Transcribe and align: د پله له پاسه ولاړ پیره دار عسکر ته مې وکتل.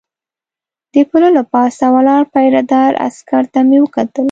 د 0.93 0.95
پله 1.09 1.29
له 1.37 1.43
پاسه 1.51 1.85
ولاړ 1.95 2.23
پیره 2.33 2.61
دار 2.73 2.91
عسکر 3.07 3.43
ته 3.53 3.59
مې 3.67 3.77
وکتل. 3.81 4.19